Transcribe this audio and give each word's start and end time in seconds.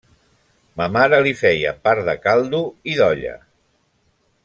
Ma 0.81 0.87
mare 0.95 1.19
li 1.27 1.33
feia 1.43 1.75
part 1.89 2.03
de 2.09 2.15
caldo 2.25 2.63
i 2.95 2.99
d’olla. 3.03 3.39